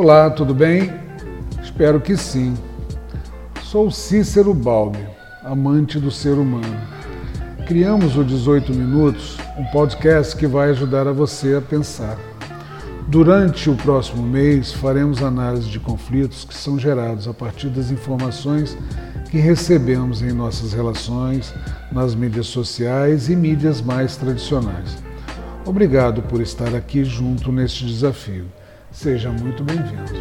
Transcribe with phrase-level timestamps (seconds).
[0.00, 0.92] Olá, tudo bem?
[1.60, 2.54] Espero que sim.
[3.64, 5.04] Sou Cícero Balbi,
[5.42, 6.80] amante do ser humano.
[7.66, 12.16] Criamos o 18 Minutos, um podcast que vai ajudar a você a pensar.
[13.08, 18.78] Durante o próximo mês, faremos análise de conflitos que são gerados a partir das informações
[19.32, 21.52] que recebemos em nossas relações,
[21.90, 24.96] nas mídias sociais e mídias mais tradicionais.
[25.66, 28.46] Obrigado por estar aqui junto neste desafio.
[28.98, 30.12] Seja muito bem-vindo.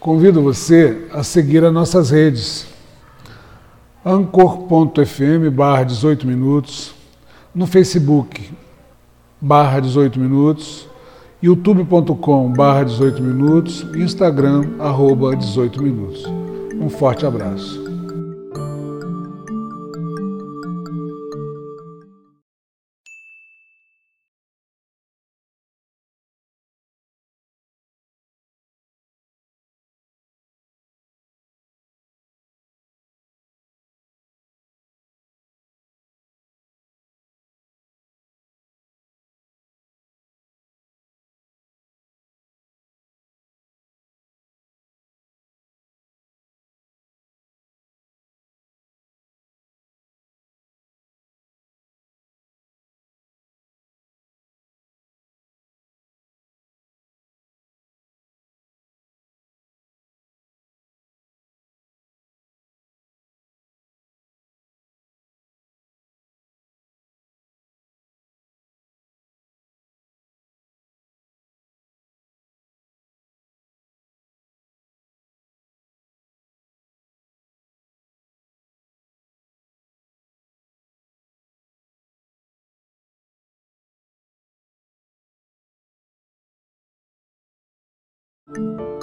[0.00, 2.66] Convido você a seguir as nossas redes.
[4.04, 6.92] Anchor.fm barra 18 minutos,
[7.54, 8.50] no Facebook
[9.40, 10.88] barra 18 minutos,
[11.40, 16.24] youtube.com barra 18 minutos Instagram arroba 18 minutos.
[16.80, 17.83] Um forte abraço.
[88.46, 88.93] thank you